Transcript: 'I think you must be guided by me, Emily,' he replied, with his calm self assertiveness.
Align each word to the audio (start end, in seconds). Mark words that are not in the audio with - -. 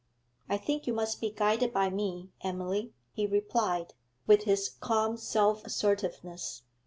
'I 0.49 0.57
think 0.57 0.87
you 0.87 0.93
must 0.93 1.21
be 1.21 1.29
guided 1.29 1.71
by 1.71 1.91
me, 1.91 2.31
Emily,' 2.43 2.91
he 3.13 3.27
replied, 3.27 3.93
with 4.25 4.45
his 4.45 4.67
calm 4.67 5.15
self 5.15 5.63
assertiveness. 5.63 6.63